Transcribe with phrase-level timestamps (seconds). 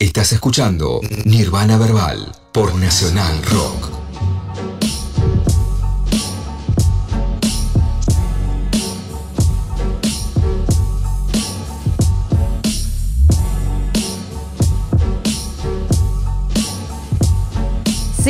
[0.00, 3.99] Estás escuchando Nirvana Verbal por Nacional Rock.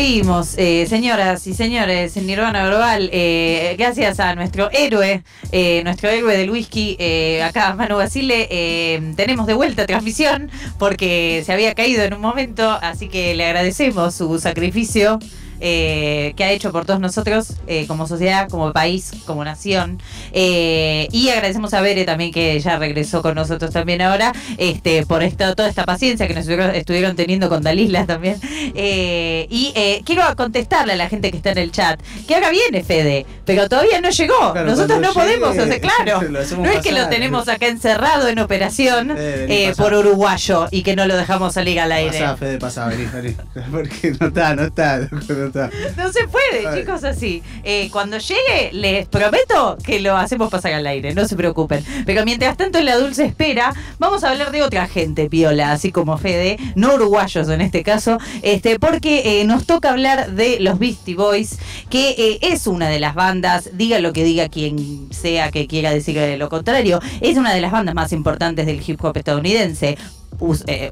[0.01, 5.23] Seguimos, eh, señoras y señores, en Nirvana Global, eh, gracias a nuestro héroe,
[5.53, 11.43] eh, nuestro héroe del whisky, eh, acá Manu Basile, eh, tenemos de vuelta transmisión porque
[11.45, 15.19] se había caído en un momento, así que le agradecemos su sacrificio.
[15.61, 19.99] Eh, que ha hecho por todos nosotros eh, como sociedad, como país, como nación.
[20.33, 25.23] Eh, y agradecemos a Bere también que ya regresó con nosotros también ahora, este, por
[25.23, 28.41] esta, toda esta paciencia que nos estuvieron, estuvieron teniendo con Dalila también.
[28.75, 32.51] Eh, y eh, quiero contestarle a la gente que está en el chat, que ahora
[32.51, 34.53] viene Fede, pero todavía no llegó.
[34.53, 36.23] Claro, Nosotros no cuando podemos, llegue, claro.
[36.23, 39.17] No es que lo tenemos acá encerrado en operación
[39.77, 42.19] por uruguayo y que no lo dejamos salir al aire.
[42.19, 43.37] Pasá, Fede, pasá, vení, vení.
[43.71, 45.71] Porque no está, no está, no está.
[45.97, 46.81] No se puede, Ay.
[46.81, 47.43] chicos, así.
[47.65, 51.85] Eh, cuando llegue, les prometo que lo hacemos pasar al aire, no se preocupen.
[52.07, 55.93] Pero mientras tanto, en la dulce espera, vamos a hablar de otra gente, Piola, así
[55.93, 60.79] como Fede, no uruguayos en este caso, este, porque eh, nos toca hablar de los
[60.79, 65.51] Beastie Boys, que eh, es una de las bandas, diga lo que diga quien sea
[65.51, 69.17] que quiera decir lo contrario, es una de las bandas más importantes del hip hop
[69.17, 69.97] estadounidense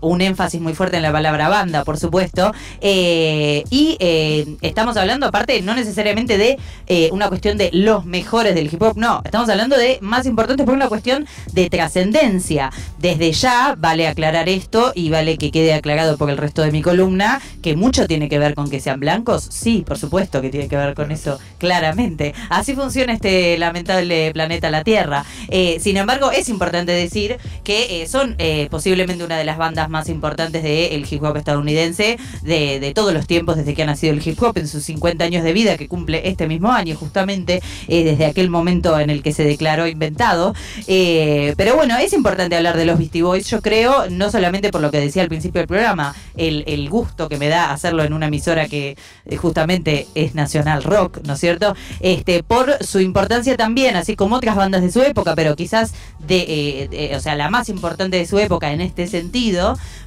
[0.00, 2.52] un énfasis muy fuerte en la palabra banda, por supuesto.
[2.80, 8.54] Eh, y eh, estamos hablando, aparte, no necesariamente de eh, una cuestión de los mejores
[8.54, 9.22] del hip hop, no.
[9.24, 12.70] Estamos hablando de más importante por una cuestión de trascendencia.
[12.98, 16.82] Desde ya, vale aclarar esto y vale que quede aclarado por el resto de mi
[16.82, 19.46] columna, que mucho tiene que ver con que sean blancos.
[19.50, 22.34] Sí, por supuesto que tiene que ver con eso, claramente.
[22.50, 25.24] Así funciona este lamentable planeta La Tierra.
[25.48, 29.90] Eh, sin embargo, es importante decir que eh, son eh, posiblemente una de las bandas
[29.90, 34.14] más importantes del hip hop estadounidense de, de todos los tiempos desde que ha nacido
[34.14, 37.60] el hip hop en sus 50 años de vida que cumple este mismo año justamente
[37.88, 40.54] eh, desde aquel momento en el que se declaró inventado
[40.86, 44.80] Eh, pero bueno es importante hablar de los Beastie Boys yo creo no solamente por
[44.80, 48.12] lo que decía al principio del programa el, el gusto que me da hacerlo en
[48.14, 48.96] una emisora que
[49.26, 51.74] eh, justamente es nacional rock ¿no es cierto?
[52.00, 56.88] este por su importancia también así como otras bandas de su época pero quizás de,
[56.90, 59.17] de- o sea la más importante de su época en este sentido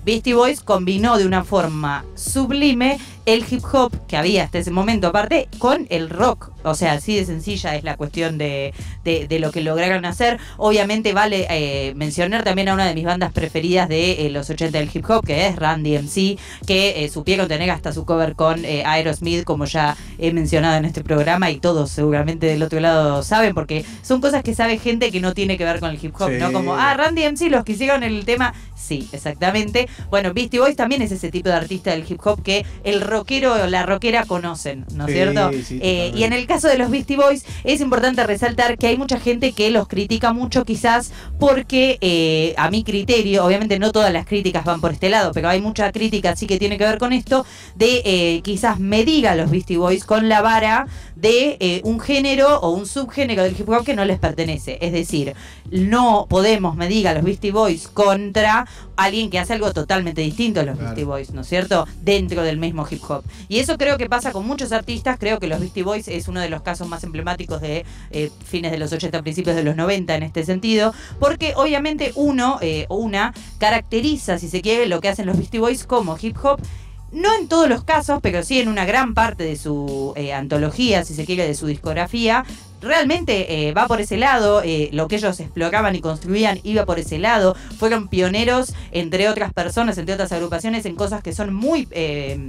[0.06, 5.08] Beastie Boys combinó de una forma sublime el hip hop que había hasta ese momento
[5.08, 6.51] aparte con el rock.
[6.64, 8.74] O sea, así de sencilla es la cuestión de,
[9.04, 10.38] de- de lo que lograron hacer.
[10.58, 14.78] Obviamente vale eh, mencionar también a una de mis bandas preferidas de eh, los 80
[14.78, 18.64] del hip hop, que es Randy MC, que eh, supieron tener hasta su cover con
[18.66, 23.24] eh, Aerosmith, como ya he mencionado en este programa, y todos seguramente del otro lado
[23.24, 26.14] saben, porque son cosas que sabe gente que no tiene que ver con el hip
[26.20, 26.38] hop, Sí.
[26.40, 26.52] ¿no?
[26.52, 29.88] Como, ah, Randy MC, los que hicieron el tema, sí, exactamente.
[30.10, 33.54] Bueno, Beastie Boys también es ese tipo de artista del hip hop que el rockero
[33.64, 35.52] o la rockera conocen, ¿no es Sí, cierto?
[35.66, 39.18] sí, y en el caso de los Beastie Boys es importante resaltar que hay mucha
[39.18, 44.26] gente que los critica mucho quizás porque eh, a mi criterio, obviamente no todas las
[44.26, 47.14] críticas van por este lado, pero hay mucha crítica sí que tiene que ver con
[47.14, 47.46] esto,
[47.76, 50.88] de eh, quizás medir a los Beastie Boys con la vara
[51.22, 54.80] de eh, un género o un subgénero del hip hop que no les pertenece.
[54.82, 55.36] Es decir,
[55.70, 60.64] no podemos medir a los Beastie Boys contra alguien que hace algo totalmente distinto a
[60.64, 60.90] los Claro.
[60.90, 61.88] Beastie Boys, ¿no es cierto?
[62.02, 63.24] Dentro del mismo hip hop.
[63.48, 65.18] Y eso creo que pasa con muchos artistas.
[65.20, 68.72] Creo que los Beastie Boys es uno de los casos más emblemáticos de eh, fines
[68.72, 70.94] de los 80, principios de los 90 en este sentido.
[71.20, 75.60] Porque obviamente uno eh, o una caracteriza, si se quiere, lo que hacen los Beastie
[75.60, 76.60] Boys como hip hop.
[77.12, 81.04] No en todos los casos, pero sí en una gran parte de su eh, antología,
[81.04, 82.46] si se quiere, de su discografía,
[82.82, 87.00] realmente eh, va por ese lado, eh, lo que ellos exploraban y construían iba por
[87.00, 91.88] ese lado, fueron pioneros, entre otras personas, entre otras agrupaciones, en cosas que son muy...
[91.92, 92.40] eh,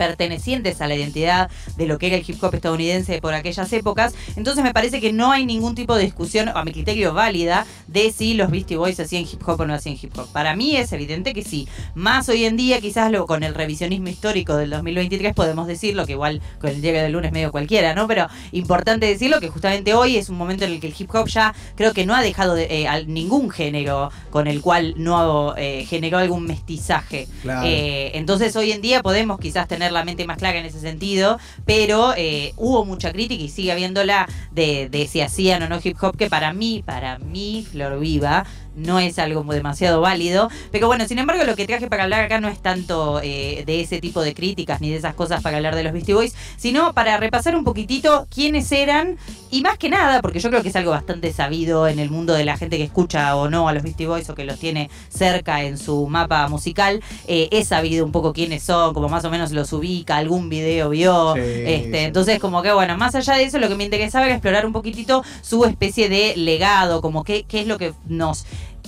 [0.00, 4.14] pertenecientes a la identidad de lo que era el hip hop estadounidense por aquellas épocas.
[4.34, 8.10] Entonces me parece que no hay ningún tipo de discusión, a mi criterio válida, de
[8.10, 10.26] si los Beastie Boys hacían hip hop o no hacían hip hop.
[10.32, 11.68] Para mí es evidente que sí.
[11.94, 16.12] Más hoy en día, quizás lo, con el revisionismo histórico del 2023 podemos decirlo, que
[16.12, 18.08] igual con el día del lunes medio cualquiera, ¿no?
[18.08, 21.28] Pero importante decirlo que justamente hoy es un momento en el que el hip hop
[21.28, 25.84] ya creo que no ha dejado de, eh, ningún género con el cual no eh,
[25.86, 27.28] generó algún mestizaje.
[27.42, 27.66] Claro.
[27.66, 31.38] Eh, entonces hoy en día podemos quizás tener la mente más clara en ese sentido,
[31.64, 36.16] pero eh, hubo mucha crítica y sigue habiéndola de si hacían o no hip hop,
[36.16, 38.44] que para mí, para mí, Flor Viva,
[38.76, 40.50] no es algo demasiado válido.
[40.70, 43.80] Pero bueno, sin embargo, lo que traje para hablar acá no es tanto eh, de
[43.80, 46.92] ese tipo de críticas ni de esas cosas para hablar de los Beastie Boys, sino
[46.92, 49.18] para repasar un poquitito quiénes eran
[49.50, 52.34] y más que nada, porque yo creo que es algo bastante sabido en el mundo
[52.34, 54.90] de la gente que escucha o no a los Beastie Boys o que los tiene
[55.08, 59.30] cerca en su mapa musical, eh, es sabido un poco quiénes son, como más o
[59.30, 61.34] menos los ubica, algún video vio.
[61.34, 62.04] Sí, este, sí.
[62.04, 64.72] Entonces, como que bueno, más allá de eso, lo que me interesaba era explorar un
[64.72, 68.46] poquitito su especie de legado, como qué, qué es lo que nos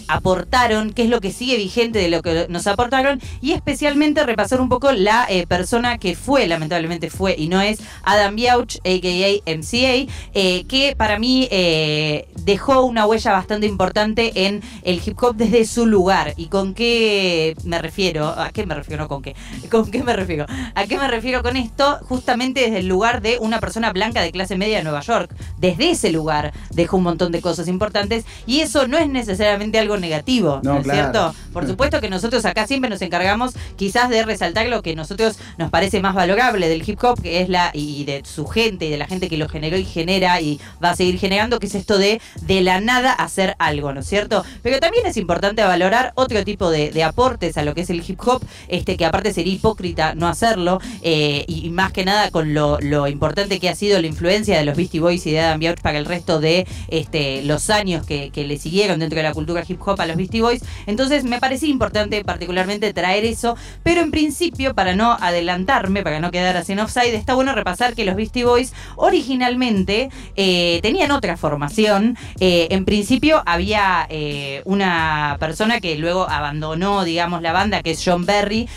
[0.08, 4.60] aportaron, qué es lo que sigue vigente de lo que nos aportaron y especialmente repasar
[4.60, 9.56] un poco la eh, persona que fue, lamentablemente fue y no es Adam Biauch, a.k.a.
[9.56, 15.36] MCA, eh, que para mí eh, dejó una huella bastante importante en el hip hop
[15.36, 16.34] desde su lugar.
[16.36, 18.28] ¿Y con qué me refiero?
[18.28, 19.02] ¿A qué me refiero?
[19.02, 19.34] No con qué.
[19.70, 20.46] ¿Con qué me refiero?
[20.74, 21.98] ¿A qué me refiero con esto?
[22.02, 25.34] Justamente desde el lugar de una persona blanca de clase media de Nueva York.
[25.58, 29.91] Desde ese lugar dejó un montón de cosas importantes y eso no es necesariamente algo
[29.96, 31.00] negativo, ¿no, No, es claro.
[31.00, 31.34] cierto?
[31.52, 35.70] Por supuesto que nosotros acá siempre nos encargamos quizás de resaltar lo que nosotros nos
[35.70, 38.96] parece más valorable del hip hop, que es la y de su gente y de
[38.98, 41.98] la gente que lo generó y genera y va a seguir generando, que es esto
[41.98, 44.44] de de la nada hacer algo, ¿no es cierto?
[44.62, 48.02] Pero también es importante valorar otro tipo de, de aportes a lo que es el
[48.06, 52.30] hip hop, este que aparte sería hipócrita no hacerlo, eh, y, y más que nada
[52.30, 55.40] con lo, lo importante que ha sido la influencia de los Beastie Boys y de
[55.40, 59.22] Adam Biauch para el resto de este, los años que, que le siguieron dentro de
[59.22, 60.62] la cultura hip hop a los Beastie Boys.
[60.86, 66.30] Entonces me parecía importante particularmente traer eso, pero en principio, para no adelantarme, para no
[66.30, 71.36] quedar así en offside, está bueno repasar que los Beastie Boys originalmente eh, tenían otra
[71.36, 72.16] formación.
[72.40, 78.02] Eh, en principio había eh, una persona que luego abandonó, digamos, la banda, que es
[78.04, 78.68] John Berry,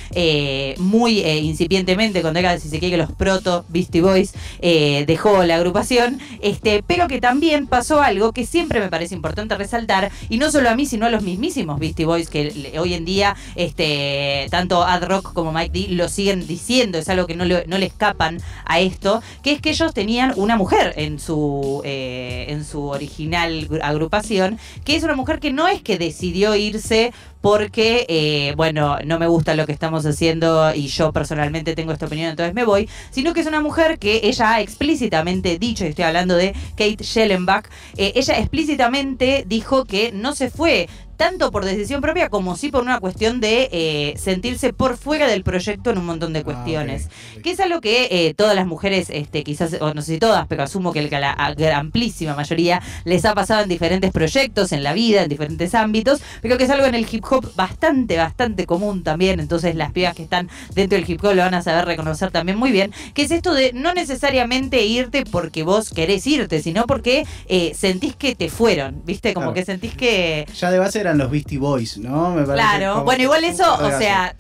[0.78, 6.84] muy incipientemente, cuando era, si se quiere, los proto Beastie Boys, dejó la agrupación, este,
[6.86, 10.76] pero que también pasó algo que siempre me parece importante resaltar, y no solo a
[10.76, 15.34] mí, sino a los mismísimos Beastie Boys, que hoy en día, este, tanto Ad Rock
[15.34, 18.80] como Mike D lo siguen diciendo, es algo que no le, no le escapan a
[18.80, 23.82] esto, que es que ellos tenían una mujer en su, eh, en su original gru-
[23.84, 27.12] agrupación, que es una mujer que no es que decidió irse
[27.46, 32.08] porque, eh, bueno, no me gusta lo que estamos haciendo y yo personalmente tengo esta
[32.08, 35.90] opinión, entonces me voy, sino que es una mujer que ella ha explícitamente dicho, y
[35.90, 41.66] estoy hablando de Kate Schellenbach, eh, ella explícitamente dijo que no se fue tanto por
[41.66, 45.98] decisión propia como sí por una cuestión de eh, sentirse por fuera del proyecto en
[45.98, 47.08] un montón de cuestiones.
[47.10, 47.42] Ah, ok.
[47.44, 50.48] Que es algo que eh, todas las mujeres, este, quizás, o no sé si todas,
[50.48, 51.32] pero asumo que la,
[51.76, 56.58] amplísima mayoría les ha pasado en diferentes proyectos, en la vida, en diferentes ámbitos, pero
[56.58, 59.40] que es algo en el hip hop bastante, bastante común también.
[59.40, 62.58] Entonces las pibas que están dentro del hip hop lo van a saber reconocer también
[62.58, 62.92] muy bien.
[63.14, 68.16] Que es esto de no necesariamente irte porque vos querés irte, sino porque eh, sentís
[68.16, 69.34] que te fueron, ¿viste?
[69.34, 69.54] Como Claro.
[69.54, 72.32] que sentís que Ya de base eran los Beastie Boys, ¿no?
[72.32, 74.36] Me parece Claro, bueno, igual eso, o sea,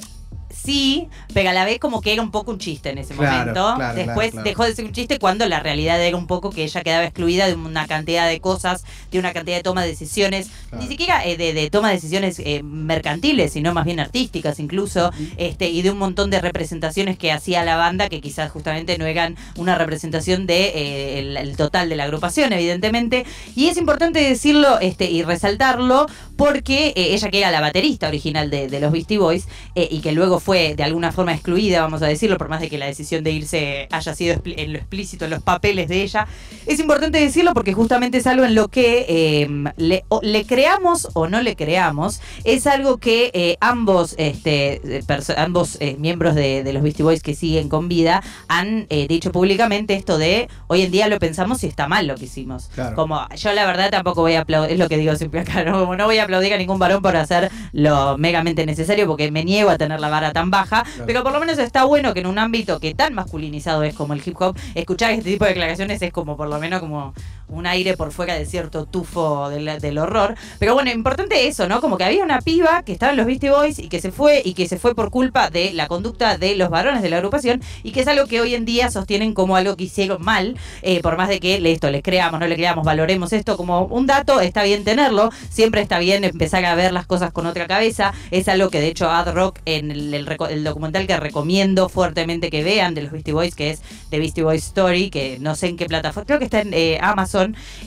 [0.49, 3.37] sí, pero a la vez como que era un poco un chiste en ese Claro,
[3.53, 3.73] momento.
[3.75, 6.63] claro, Después claro, dejó de ser un chiste cuando la realidad era un poco que
[6.63, 10.49] ella quedaba excluida de una cantidad de cosas, de una cantidad de toma de decisiones,
[10.79, 15.11] ni siquiera eh, de, de toma de decisiones eh, mercantiles, sino más bien artísticas incluso,
[15.37, 19.05] este y de un montón de representaciones que hacía la banda que quizás justamente no
[19.05, 23.25] eran una representación de eh, el, el total de la agrupación, evidentemente.
[23.55, 28.49] Y es importante decirlo este y resaltarlo porque eh, ella que era la baterista original
[28.49, 32.01] de, de los Beastie Boys eh, y que luego fue de alguna forma excluida, vamos
[32.01, 35.25] a decirlo, por más de que la decisión de irse haya sido en lo explícito
[35.25, 36.27] en los papeles de ella,
[36.65, 41.09] es importante decirlo porque justamente es algo en lo que eh, le, o- le creamos
[41.13, 45.03] o no le creamos, es algo que eh, ambos, este, eh,
[45.37, 49.93] ambos miembros de, de los Beastie Boys que siguen con vida han eh, dicho públicamente
[49.95, 52.69] esto de hoy en día lo pensamos si está mal lo que hicimos.
[52.75, 52.95] Claro.
[52.95, 55.79] Como yo la verdad tampoco voy a aplaudir, es lo que digo siempre acá, ¿no?
[55.79, 59.43] Como no voy a aplaudir a ningún varón por hacer lo megamente necesario porque me
[59.45, 61.05] niego a tener la vara tan baja, Claro.
[61.07, 64.13] pero por lo menos está bueno que en un ámbito que tan masculinizado es como
[64.13, 67.13] el hip hop, escuchar este tipo de declaraciones es como por lo menos como
[67.47, 70.35] un aire por fuera de cierto tufo del, horror.
[70.59, 71.81] Pero bueno, importante eso, ¿no?
[71.81, 74.41] Como que había una piba que estaba en los Beastie Boys y que se fue
[74.43, 77.61] y que se fue por culpa de la conducta de los varones de la agrupación
[77.83, 81.01] y que es algo que hoy en día sostienen como algo que hicieron mal, eh,
[81.01, 84.41] por más de que esto les creamos, no le creamos, valoremos esto como un dato,
[84.41, 88.47] está bien tenerlo, siempre está bien empezar a ver las cosas con otra cabeza, es
[88.47, 93.03] algo que de hecho Ad Rock en el documental que recomiendo fuertemente que vean de
[93.03, 96.25] los Beastie Boys, que es The Beastie Boys Story, que no sé en qué plataforma,
[96.25, 97.34] creo que está en eh, Amazon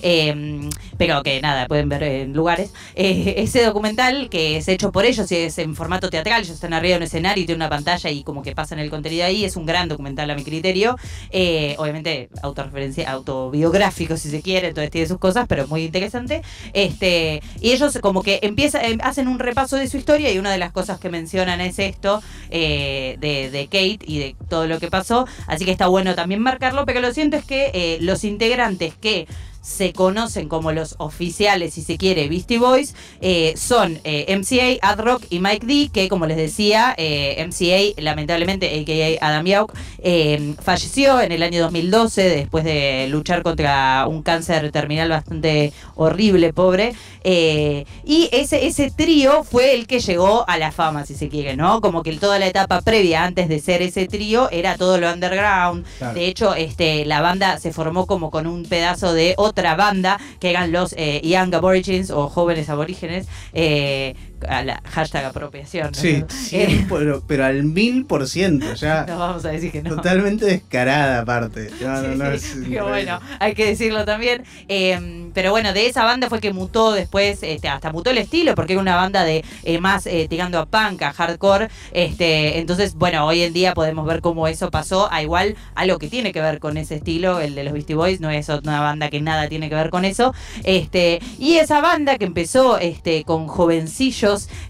[0.02, 2.72] eh, pero que nada, pueden ver en lugares.
[2.94, 6.72] Eh, ese documental que es hecho por ellos y es en formato teatral, ellos están
[6.72, 9.44] arriba de un escenario y tienen una pantalla y como que pasan el contenido ahí,
[9.44, 10.96] es un gran documental a mi criterio.
[11.30, 16.42] Eh, obviamente autorreferencia, autobiográfico si se quiere, entonces tiene sus cosas, pero muy interesante.
[16.72, 20.50] Este, y ellos como que empiezan, em, hacen un repaso de su historia y una
[20.50, 24.80] de las cosas que mencionan es esto eh, de, de Kate y de todo lo
[24.80, 25.26] que pasó.
[25.46, 29.26] Así que está bueno también marcarlo, pero lo siento es que eh, los integrantes que
[29.60, 35.00] se conocen como los oficiales, si se quiere, Beastie Boys, eh, son eh, MCA, Ad
[35.00, 39.26] Rock y Mike D, que como les decía, eh, MCA, lamentablemente, a.k.a.
[39.26, 39.66] Adam
[39.98, 46.52] eh, falleció en el año 2012 después de luchar contra un cáncer terminal bastante horrible,
[46.52, 46.94] pobre.
[47.24, 51.80] Y ese, ese trío fue el que llegó a la fama, si se quiere, ¿no?
[51.80, 55.84] Como que toda la etapa previa, antes de ser ese trío, era todo lo underground.
[55.98, 56.14] Claro.
[56.14, 60.50] De hecho, este, la banda se formó como con un pedazo de otra banda, que
[60.50, 63.26] eran los eh, Young Aborigines o jóvenes aborígenes.
[63.52, 64.14] eh,
[64.48, 65.86] a la hashtag apropiación.
[65.86, 65.94] ¿no?
[65.94, 69.82] Sí, sí, Eh, pero, pero al mil por ciento, ya no vamos a decir que
[69.82, 69.96] no.
[69.96, 71.70] totalmente descarada aparte.
[71.80, 74.44] No, Sí, bueno, hay que decirlo también.
[74.68, 78.54] Eh, pero bueno, de esa banda fue que mutó después, este, hasta mutó el estilo,
[78.54, 81.68] porque era una banda de eh, más eh, tirando a punk, a hardcore.
[81.92, 86.08] Este, entonces, bueno, hoy en día podemos ver cómo eso pasó a igual algo que
[86.08, 89.10] tiene que ver con ese estilo, el de los Beastie Boys, no es una banda
[89.10, 90.34] que nada tiene que ver con eso.
[90.64, 93.46] Este, y esa banda que empezó este, con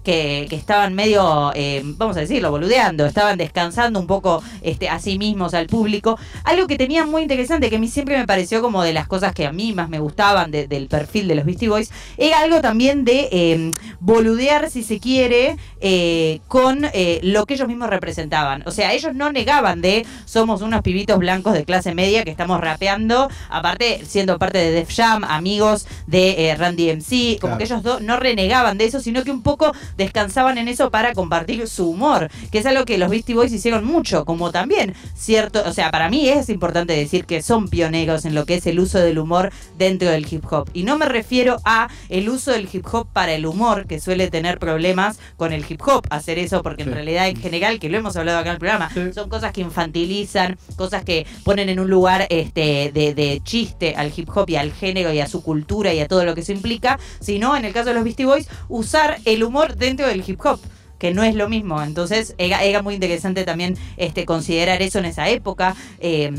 [0.04, 4.98] que, que estaban medio, eh, vamos a decirlo, boludeando, estaban descansando un poco este, a
[5.00, 6.18] sí mismos al público.
[6.44, 9.32] Algo que tenía muy interesante, que a mí siempre me pareció como de las cosas
[9.34, 12.60] que a mí más me gustaban de- del perfil de los Beastie Boys, era algo
[12.60, 18.62] también de eh, boludear, si se quiere, eh, con eh, lo que ellos mismos representaban.
[18.66, 22.60] O sea, ellos no negaban de somos unos pibitos blancos de clase media que estamos
[22.60, 27.58] rapeando, aparte siendo parte de Def Jam, amigos de eh, Randy MC, como Claro.
[27.58, 31.66] que ellos no renegaban de eso, sino que un poco descansaban en eso para compartir
[31.68, 35.72] su humor, que es algo que los Beastie Boys hicieron mucho, como también cierto, o
[35.72, 38.98] sea, para mí es importante decir que son pioneros en lo que es el uso
[38.98, 40.68] del humor dentro del hip hop.
[40.74, 44.28] Y no me refiero a el uso del hip hop para el humor, que suele
[44.30, 47.96] tener problemas con el hip hop hacer eso, porque en realidad en general, que lo
[47.98, 49.12] hemos hablado acá en el programa, Sí.
[49.14, 54.12] son cosas que infantilizan, cosas que ponen en un lugar este de, de chiste al
[54.14, 56.52] hip hop y al género y a su cultura y a todo lo que eso
[56.52, 60.40] implica, sino en el caso de los Beastie Boys, usar el humor dentro del hip
[60.44, 60.60] hop
[60.98, 61.80] que no es lo mismo.
[61.82, 65.76] Entonces, era, era muy interesante también este, considerar eso en esa época.
[66.00, 66.32] eh,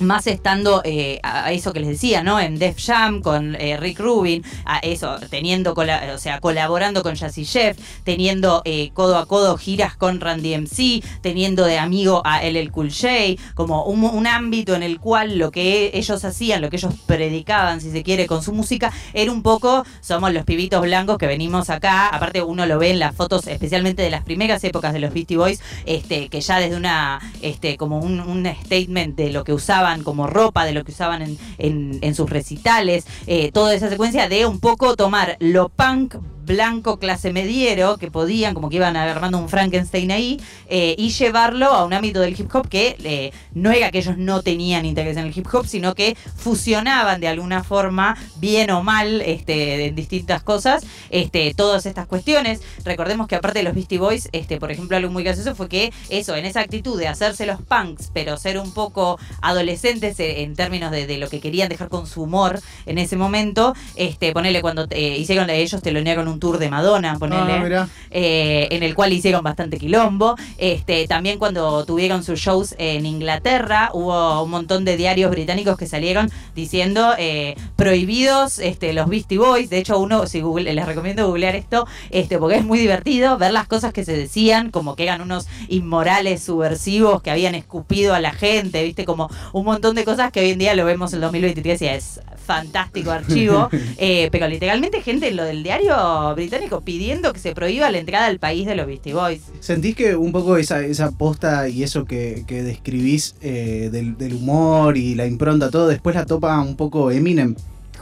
[0.00, 2.40] más estando eh, a eso que les decía, ¿no?
[2.40, 7.44] En Def Jam con eh, Rick Rubin, a eso, teniendo, o sea, colaborando con Jazzy
[7.44, 12.70] Jeff, teniendo eh, codo a codo giras con Randy MC, teniendo de amigo a LL
[12.70, 16.76] Cool J, como un, un ámbito en el cual lo que ellos hacían, lo que
[16.76, 21.18] ellos predicaban, si se quiere, con su música, era un poco, somos los pibitos blancos
[21.18, 24.92] que venimos acá, aparte uno lo ve en las fotos, especialmente de las primeras épocas
[24.92, 29.30] de los Beastie Boys, este, que ya desde una, este, como un, un statement de
[29.30, 33.50] lo que usaban como ropa, de lo que usaban en, en- en sus recitales, eh,
[33.52, 36.14] toda esa secuencia de un poco tomar lo punk
[36.44, 41.66] blanco clase mediero que podían, como que iban armando un Frankenstein ahí, eh, y llevarlo
[41.66, 45.16] a un ámbito del hip hop que eh, no era que ellos no tenían interés
[45.16, 49.94] en el hip hop, sino que fusionaban de alguna forma, bien o mal, este, en
[49.94, 52.60] distintas cosas, este, todas estas cuestiones.
[52.84, 55.92] Recordemos que aparte de los Beastie Boys, este, por ejemplo, algo muy gracioso fue que
[56.08, 60.54] eso, en esa actitud de hacerse los punks, pero ser un poco adolescentes eh, en
[60.54, 64.60] términos de, de lo que querían dejar con su humor en ese momento, este, ponele
[64.60, 69.12] cuando eh, hicieron ellos telonearon un tour de Madonna, ponele Ah, eh, en el cual
[69.12, 70.36] hicieron bastante quilombo.
[70.58, 75.86] Este, también cuando tuvieron sus shows en Inglaterra, hubo un montón de diarios británicos que
[75.86, 79.70] salieron diciendo eh, prohibidos este, los Beastie Boys.
[79.70, 83.52] De hecho, uno, si Google, les recomiendo googlear esto, este, porque es muy divertido ver
[83.52, 88.20] las cosas que se decían, como que eran unos inmorales subversivos que habían escupido a
[88.20, 91.20] la gente, viste, como un montón de cosas que hoy en día lo vemos en
[91.20, 93.68] 2023 y es fantástico archivo.
[93.96, 98.26] Eh, pero literalmente gente en lo del diario británico pidiendo que se prohíba la entrada
[98.26, 99.42] al país de los Beastie Boys.
[99.60, 104.34] ¿Sentís que un poco esa, esa posta y eso que, que describís eh, del, del
[104.34, 107.54] humor y la impronta, todo, después la topa un poco Eminem?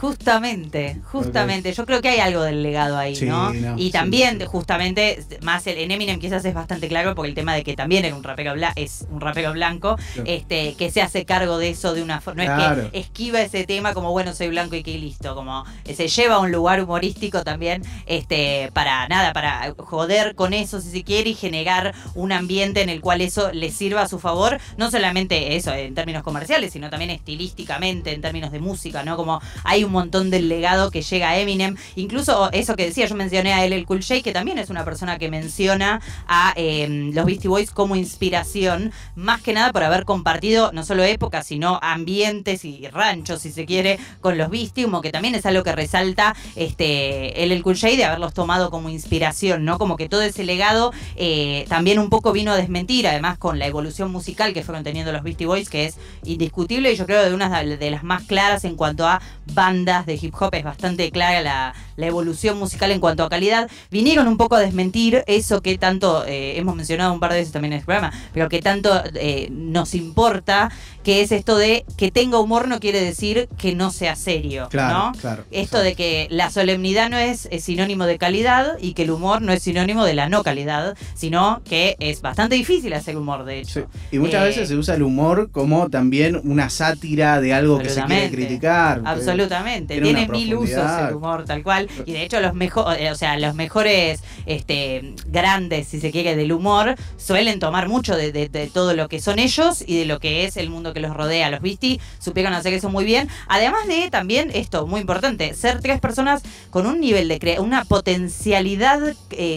[0.03, 1.71] Justamente, justamente.
[1.71, 3.53] Yo creo que hay algo del legado ahí, Sí, ¿no?
[3.53, 4.45] no, y también, sí.
[4.45, 8.03] justamente, más el, en Eminem quizás es bastante claro porque el tema de que también
[8.03, 10.29] era un rapero bla- es un rapero blanco, Claro.
[10.29, 12.43] este, que se hace cargo de eso de una forma.
[12.43, 15.35] No es que esquiva ese tema como bueno, soy blanco y que listo.
[15.35, 20.53] Como eh, se lleva a un lugar humorístico también, este, para nada, para joder con
[20.53, 24.07] eso si se quiere y generar un ambiente en el cual eso le sirva a
[24.09, 29.03] su favor, no solamente eso en términos comerciales, sino también estilísticamente, en términos de música,
[29.03, 29.15] ¿no?
[29.15, 31.77] Como hay un montón del legado que llega a Eminem.
[31.95, 34.83] Incluso eso que decía, yo mencioné a él el Cool J, que también es una
[34.83, 40.05] persona que menciona a eh, los Beastie Boys como inspiración, más que nada por haber
[40.05, 45.01] compartido no solo épocas, sino ambientes y ranchos, si se quiere, con los Beastie, como
[45.01, 48.89] que también es algo que resalta este él el Cool J de haberlos tomado como
[48.89, 49.77] inspiración, ¿no?
[49.77, 53.67] Como que todo ese legado eh, también un poco vino a desmentir, además con la
[53.67, 57.33] evolución musical que fueron teniendo los Beastie Boys, que es indiscutible y yo creo de
[57.33, 59.21] una de las más claras en cuanto a
[59.53, 61.73] bandas de hip hop, es bastante clara la,
[62.07, 63.69] evolución musical en cuanto a calidad.
[63.91, 67.53] Vinieron un poco a desmentir eso que tanto eh, hemos mencionado un par de veces
[67.53, 70.71] también en este programa, pero que tanto eh, nos importa,
[71.03, 74.97] que es esto de que tenga humor no quiere decir que no sea serio, Claro,
[74.97, 75.11] ¿no?
[75.19, 75.43] claro.
[75.51, 79.41] Esto de que la solemnidad no es, es sinónimo de calidad y que el humor
[79.41, 83.59] no es sinónimo de la no calidad, sino que es bastante difícil hacer humor, de
[83.59, 83.81] hecho.
[83.81, 83.99] Sí.
[84.13, 87.89] Y muchas Eh, veces se usa el humor como también una sátira de algo que
[87.89, 89.01] se quiere criticar.
[89.05, 90.77] Absolutamente, Tiene mil usos
[91.09, 95.87] el humor tal cual y de hecho los mejores, o sea, los mejores este grandes
[95.87, 99.39] si se quiere del humor suelen tomar mucho de, de- de todo lo que son
[99.39, 101.49] ellos y de lo que es el mundo que los rodea.
[101.49, 105.99] Los Beastie supieron hacer eso muy bien, además de también esto muy importante, ser tres
[105.99, 109.15] personas con un nivel de cre- una potencialidad eh,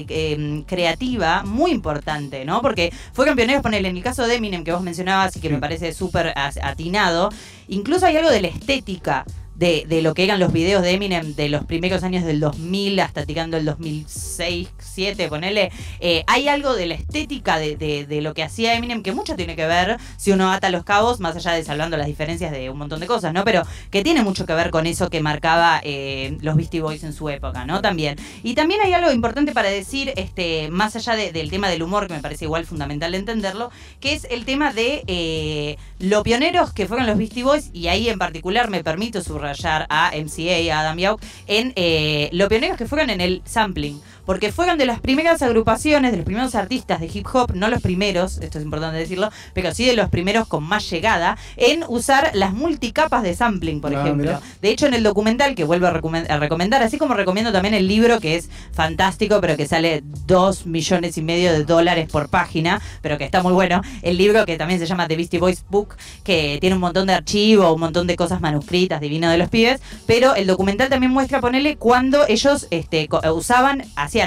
[0.09, 2.63] eh, creativa muy importante, ¿no?
[2.63, 5.59] Porque fueron pioneros, ponele en el caso de Eminem que vos mencionabas y que me
[5.59, 7.31] parece súper atinado,
[7.69, 9.25] incluso hay algo de la estética
[9.57, 13.01] de, de lo que eran los videos de Eminem de los primeros años del 2000
[13.01, 15.71] hasta tirando el 2006, 2007, ponele.
[16.01, 19.57] eh, hay algo de la estética de, de- lo que hacía Eminem que mucho tiene
[19.57, 22.79] que ver si uno ata los cabos, más allá de salvando las diferencias de un
[22.79, 23.45] montón de cosas, ¿no?
[23.45, 27.13] Pero que tiene mucho que ver con eso que marcaba eh, los Beastie Boys en
[27.13, 27.83] su época, ¿no?
[27.83, 28.17] También.
[28.43, 32.07] Y también hay algo importante para decir, este, más allá de- del tema del humor,
[32.09, 33.71] que me parece igual fundamental entenderlo,
[34.01, 38.09] que es el tema de eh, lo pioneros que fueron los Beastie Boys, y ahí
[38.09, 39.46] en particular me permito subrayar
[39.89, 44.01] a MCA, a Adam Yauch, en eh, lo pioneros que fueron en el sampling.
[44.27, 47.81] Porque fueron de las primeras agrupaciones, de los primeros artistas de hip hop, no los
[47.81, 52.31] primeros, esto es importante decirlo, pero sí de los primeros con más llegada, en usar
[52.35, 54.25] las multicapas de sampling, por Ah, ejemplo.
[54.33, 54.41] mirá.
[54.61, 57.73] De hecho, en el documental que vuelvo a, recomen- a recomendar, así como recomiendo también
[57.75, 62.29] el libro que es fantástico, pero que sale dos millones y medio de dólares por
[62.29, 63.81] página, pero que está muy bueno.
[64.03, 67.15] El libro que también se llama The Beastie Boys Book, que tiene un montón de
[67.15, 71.41] archivos, un montón de cosas manuscritas, divino de los pibes, pero el documental también muestra,
[71.41, 73.85] ponele, cuando ellos este, usaban,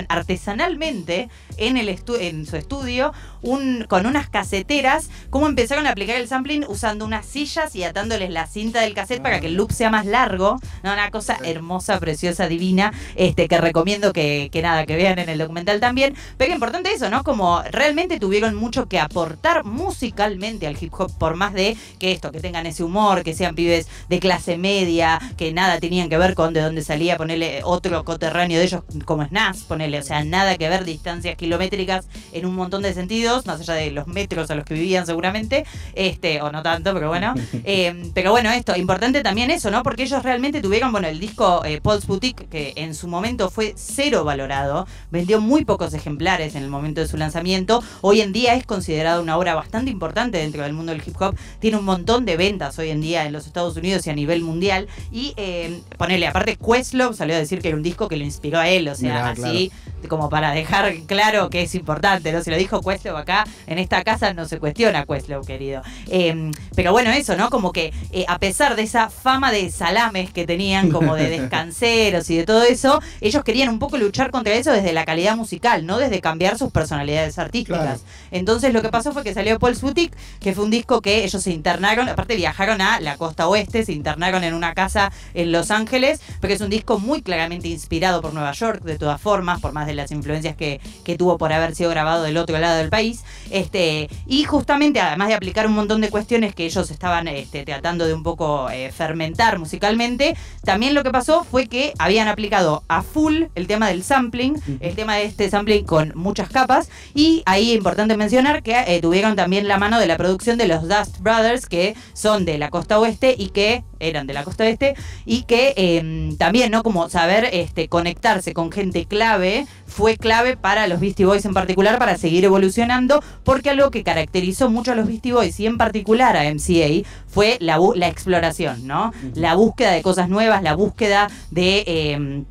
[0.07, 6.17] artesanalmente en, el estu- en su estudio, un, con unas caseteras, cómo empezaron a aplicar
[6.17, 9.71] el sampling usando unas sillas y atándoles la cinta del cassette para que el loop
[9.71, 10.59] sea más largo.
[10.83, 15.29] No, una cosa hermosa, preciosa, divina, este, que recomiendo que, que nada, que vean en
[15.29, 16.15] el documental también.
[16.37, 17.23] Pero importante eso, ¿no?
[17.23, 22.31] Como realmente tuvieron mucho que aportar musicalmente al hip hop, por más de que esto,
[22.31, 26.35] que tengan ese humor, que sean pibes de clase media, que nada tenían que ver
[26.35, 30.57] con de dónde salía, ponerle otro coterráneo de ellos como Nas, ponerle, o sea, nada
[30.57, 34.55] que ver, distancias kilométricas en un montón de sentidos, más allá de los metros a
[34.55, 37.33] los que vivían seguramente, este, o no tanto, pero bueno.
[37.65, 39.83] Eh, pero bueno, esto, importante también eso, ¿no?
[39.83, 43.73] Porque ellos realmente tuvieron, bueno, el disco eh, Paul's Boutique, que en su momento fue
[43.75, 48.55] cero valorado, vendió muy pocos ejemplares en el momento de su lanzamiento, hoy en día
[48.55, 52.25] es considerado una obra bastante importante dentro del mundo del hip hop, tiene un montón
[52.25, 55.81] de ventas hoy en día en los Estados Unidos y a nivel mundial, y eh,
[55.97, 58.87] ponele, aparte Questlove salió a decir que era un disco que lo inspiró a él,
[58.87, 59.71] o sea, Mirá, así
[60.07, 62.43] como para dejar claro que es importante, ¿no?
[62.43, 65.81] Si lo dijo Questlove acá, en esta casa no se cuestiona Questlove, querido.
[66.07, 67.49] Eh, pero bueno, eso, ¿no?
[67.49, 72.29] Como que eh, a pesar de esa fama de salames que tenían, como de descanseros
[72.29, 75.85] y de todo eso, ellos querían un poco luchar contra eso desde la calidad musical,
[75.85, 77.79] no desde cambiar sus personalidades artísticas.
[77.81, 77.99] Claro.
[78.31, 81.41] Entonces lo que pasó fue que salió Paul's Boutique, que fue un disco que ellos
[81.41, 85.71] se internaron, aparte viajaron a la costa oeste, se internaron en una casa en Los
[85.71, 89.73] Ángeles, porque es un disco muy claramente inspirado por Nueva York, de todas formas, por
[89.73, 92.89] más de las influencias que, que tuvo por haber sido grabado del otro lado del
[92.89, 93.23] país.
[93.51, 98.07] Este, y justamente, además de aplicar un montón de cuestiones que ellos estaban este, tratando
[98.07, 103.01] de un poco eh, fermentar musicalmente, también lo que pasó fue que habían aplicado a
[103.01, 107.71] full el tema del sampling, el tema de este sampling con muchas capas, y ahí
[107.71, 111.19] es importante mencionar que eh, tuvieron también la mano de la producción de los Dust
[111.19, 115.43] Brothers, que son de la costa oeste y que eran de la costa oeste, y
[115.43, 116.83] que em, también, ¿no?
[116.83, 121.99] Como saber este, conectarse con gente clave fue clave para los Beastie Boys en particular
[121.99, 126.37] para seguir evolucionando, porque algo que caracterizó mucho a los Beastie Boys y en particular
[126.37, 129.11] a MCA fue la, la exploración, ¿no?
[129.33, 132.45] La búsqueda de cosas nuevas, la búsqueda de em,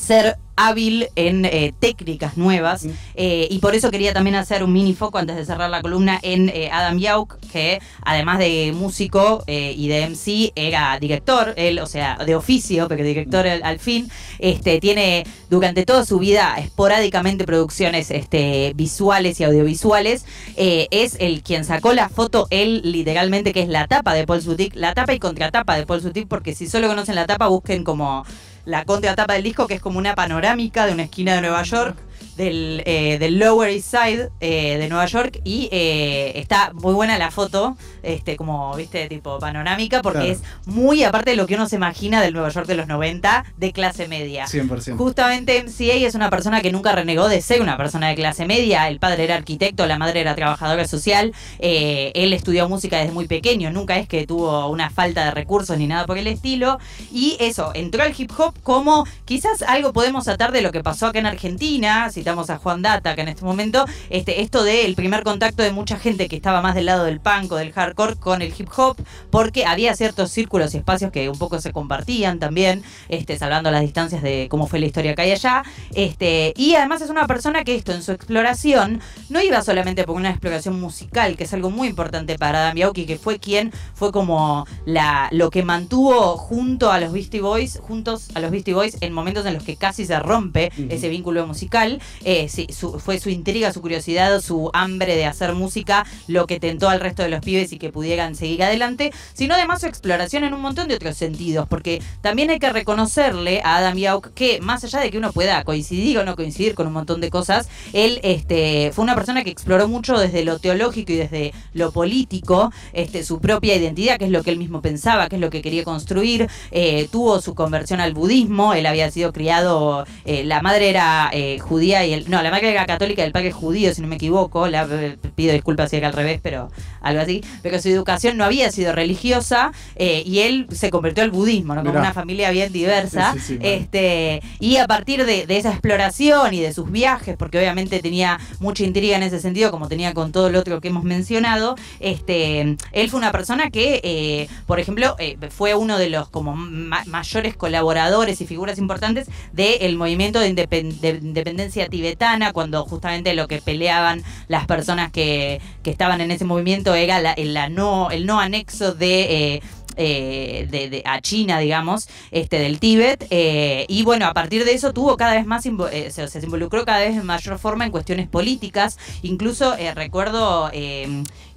[0.00, 2.86] ser hábil en eh, técnicas nuevas.
[3.14, 6.18] Eh, y por eso quería también hacer un mini foco antes de cerrar la columna
[6.22, 11.54] en eh, Adam Yauk que además de músico y de MC era director.
[11.56, 14.10] Él o sea de oficio porque director al, al fin.
[14.38, 20.24] Este tiene durante toda su vida esporádicamente producciones este visuales y audiovisuales.
[20.56, 24.76] Es el quien sacó la foto él literalmente que es la tapa de Paul Boutique
[24.76, 28.24] la tapa y contratapa de Paul Boutique porque si solo conocen la tapa busquen como
[28.64, 31.96] la contratapa del disco, que es como una panorámica de una esquina de Nueva York,
[32.40, 37.18] del, eh, del Lower East Side eh, de Nueva York, y eh, está muy buena
[37.18, 40.32] la foto, este como, viste, tipo panorámica, porque Claro.
[40.32, 43.44] es muy aparte de lo que uno se imagina del Nueva York de los 90,
[43.56, 44.46] de clase media.
[44.46, 44.96] 100%.
[44.96, 48.88] Justamente MCA es una persona que nunca renegó de ser una persona de clase media.
[48.88, 51.32] El padre era arquitecto, la madre era trabajadora social.
[51.58, 53.70] eh, él estudió música desde muy pequeño.
[53.70, 56.78] Nunca es que tuvo una falta de recursos ni nada por el estilo.
[57.12, 61.06] Y eso, entró al hip hop como quizás algo podemos atar de lo que pasó
[61.06, 62.08] acá en Argentina.
[62.30, 65.98] Citamos a Juan Data, que en este momento, este, esto del primer contacto de mucha
[65.98, 68.96] gente que estaba más del lado del punk o del hardcore con el hip hop,
[69.30, 73.80] porque había ciertos círculos y espacios que un poco se compartían también, este, salvando las
[73.80, 75.64] distancias de cómo fue la historia acá y allá.
[75.92, 80.14] Este, y además es una persona que esto en su exploración no iba solamente por
[80.14, 84.12] una exploración musical, que es algo muy importante para Adam Yauki, que fue quien fue
[84.12, 88.98] como la, lo que mantuvo junto a los Beastie Boys, juntos a los Beastie Boys
[89.00, 92.00] en momentos en los que casi se rompe ese vínculo musical.
[92.24, 96.60] Eh, sí, su- fue su intriga, su curiosidad, su hambre de hacer música lo que
[96.60, 100.44] tentó al resto de los pibes y que pudieran seguir adelante, sino además su exploración
[100.44, 104.60] en un montón de otros sentidos, porque también hay que reconocerle a Adam Yauk que
[104.60, 107.68] más allá de que uno pueda coincidir o no coincidir con un montón de cosas,
[107.92, 112.72] él este, fue una persona que exploró mucho desde lo teológico y desde lo político,
[112.92, 115.62] este, su propia identidad, que es lo que él mismo pensaba, que es lo que
[115.62, 120.90] quería construir, eh, tuvo su conversión al budismo, él había sido criado, eh, la madre
[120.90, 124.02] era judía y el, no, la madre era católica y el padre es judío, si
[124.02, 127.80] no me equivoco, la, eh, pido disculpas si era al revés, pero algo así, pero
[127.80, 131.80] su educación no había sido religiosa eh, y él se convirtió al budismo, ¿no?
[131.80, 132.00] Como Mirá.
[132.02, 133.66] una familia bien diversa, Sí, sí, sí, mal.
[133.66, 138.38] este, y a partir de, de esa exploración y de sus viajes, porque obviamente tenía
[138.58, 142.76] mucha intriga en ese sentido, como tenía con todo lo otro que hemos mencionado, este,
[142.92, 147.02] él fue una persona que, eh, por ejemplo, eh, fue uno de los como ma-
[147.06, 154.22] mayores colaboradores y figuras importantes del movimiento de independencia tibetana, cuando justamente lo que peleaban
[154.48, 158.94] las personas que, que estaban en ese movimiento era la, la no, el no anexo
[158.94, 159.54] de...
[159.56, 159.62] eh,
[159.96, 163.26] eh, de, de- a China, digamos, este, del Tíbet.
[163.30, 167.00] eh, y bueno, a partir de eso tuvo cada vez más, eh, se, involucró cada
[167.00, 168.98] vez en mayor forma en cuestiones políticas.
[169.22, 170.70] Incluso recuerdo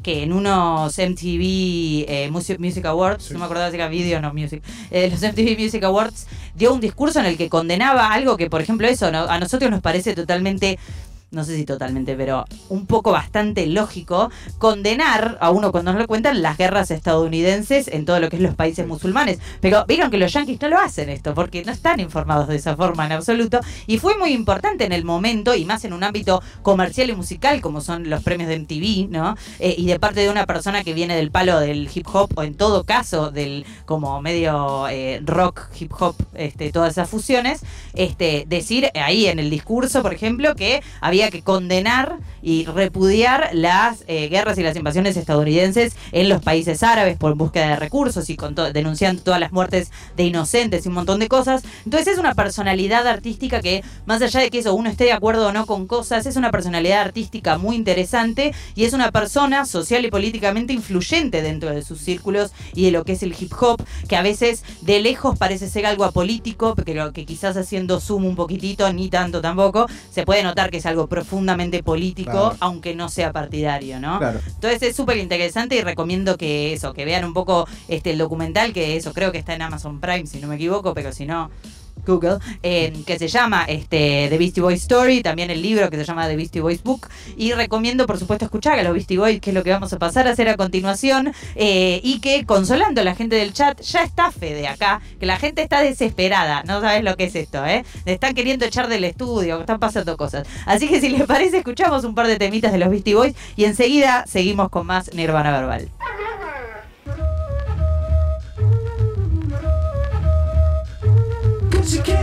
[0.03, 3.33] que en unos MTV eh, Music, Music Awards, Sí.
[3.33, 4.61] no me acordaba si era video o no music,
[4.91, 8.61] eh, los MTV Music Awards dio un discurso en el que condenaba algo que, por
[8.61, 9.19] ejemplo, eso ¿no?
[9.23, 10.77] a nosotros nos parece totalmente
[11.33, 16.07] no sé si totalmente, pero un poco bastante lógico, condenar a uno cuando nos lo
[16.07, 19.39] cuentan las guerras estadounidenses en todo lo que es los países musulmanes.
[19.59, 22.75] Pero vieron que los yanquis no lo hacen esto, porque no están informados de esa
[22.75, 23.59] forma en absoluto.
[23.87, 27.61] Y fue muy importante en el momento, y más en un ámbito comercial y musical,
[27.61, 29.35] como son los premios de MTV, ¿no?
[29.59, 32.43] Eh, y de parte de una persona que viene del palo del hip hop, o
[32.43, 37.61] en todo caso del como medio eh, rock, hip hop, este, todas esas fusiones,
[37.95, 40.83] este, decir ahí en el discurso, por ejemplo, que
[41.29, 47.17] que condenar y repudiar las eh, guerras y las invasiones estadounidenses en los países árabes
[47.17, 50.95] por búsqueda de recursos y con to- denunciando todas las muertes de inocentes y un
[50.95, 51.63] montón de cosas.
[51.85, 55.47] Entonces es una personalidad artística que, más allá de que eso uno esté de acuerdo
[55.47, 60.03] o no con cosas, es una personalidad artística muy interesante y es una persona social
[60.05, 63.81] y políticamente influyente dentro de sus círculos y de lo que es el hip hop,
[64.09, 68.35] que a veces de lejos parece ser algo apolítico, pero que quizás haciendo zoom un
[68.35, 72.57] poquitito, ni tanto tampoco, se puede notar que es algo profundamente político, Claro.
[72.59, 74.17] aunque no sea partidario, ¿no?
[74.17, 74.39] Claro.
[74.47, 78.73] Entonces es súper interesante y recomiendo que eso, que vean un poco este el documental,
[78.73, 81.51] que eso creo que está en Amazon Prime, si no me equivoco, pero si no,
[82.05, 86.27] Google, que se llama este, The Beastie Boys Story, también el libro que se llama
[86.27, 87.07] The Beastie Boys Book.
[87.37, 89.99] Y recomiendo, por supuesto, escuchar a los Beastie Boys, que es lo que vamos a
[89.99, 91.33] pasar a hacer a continuación.
[91.55, 95.37] Eh, y que, consolando a la gente del chat, ya está Fede acá, que la
[95.37, 96.63] gente está desesperada.
[96.63, 97.85] No sabes lo que es esto, ¿eh?
[98.05, 100.47] Están queriendo echar del estudio, están pasando cosas.
[100.65, 103.65] Así que, si les parece, escuchamos un par de temitas de los Beastie Boys y
[103.65, 105.89] enseguida seguimos con más Nirvana Verbal.
[111.95, 112.22] you can.